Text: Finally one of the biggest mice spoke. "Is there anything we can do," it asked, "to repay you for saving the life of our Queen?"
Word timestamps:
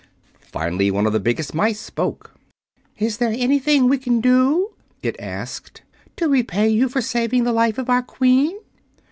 Finally 0.51 0.89
one 0.89 1.05
of 1.05 1.13
the 1.13 1.19
biggest 1.19 1.53
mice 1.53 1.79
spoke. 1.79 2.33
"Is 2.97 3.17
there 3.19 3.35
anything 3.37 3.87
we 3.87 3.99
can 3.99 4.19
do," 4.19 4.71
it 5.03 5.15
asked, 5.19 5.83
"to 6.15 6.27
repay 6.27 6.67
you 6.69 6.89
for 6.89 7.01
saving 7.01 7.43
the 7.43 7.53
life 7.53 7.77
of 7.77 7.87
our 7.87 8.01
Queen?" 8.01 8.57